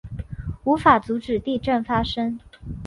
[0.63, 2.39] 无法阻止地震发生